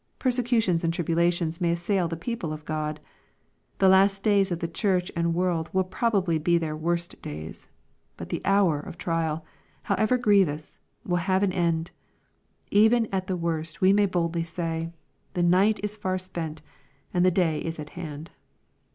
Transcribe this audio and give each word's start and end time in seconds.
Persecutions 0.17 0.83
and 0.83 0.91
tribulations 0.91 1.61
may 1.61 1.73
assail 1.73 2.07
the 2.07 2.17
people 2.17 2.51
of 2.51 2.65
God. 2.65 2.99
The 3.77 3.87
last 3.87 4.23
days 4.23 4.51
of 4.51 4.57
the 4.57 4.67
Church 4.67 5.11
and 5.15 5.35
world 5.35 5.69
will 5.73 5.83
probably 5.83 6.39
be 6.39 6.57
their 6.57 6.75
worst 6.75 7.21
days. 7.21 7.67
But 8.17 8.29
the 8.29 8.41
"hour" 8.43 8.79
of 8.79 8.97
trial, 8.97 9.45
however 9.83 10.17
grievous, 10.17 10.79
will 11.05 11.17
have 11.17 11.43
an 11.43 11.51
end. 11.53 11.91
Even 12.71 13.07
at 13.13 13.27
the 13.27 13.37
worst 13.37 13.79
we 13.79 13.93
may 13.93 14.07
boldly 14.07 14.43
say," 14.43 14.91
The 15.35 15.43
night 15.43 15.79
is 15.83 15.97
far 15.97 16.17
spent 16.17 16.63
and 17.13 17.23
the 17.23 17.29
day 17.29 17.59
is 17.59 17.79
at 17.79 17.91
hand." 17.91 18.31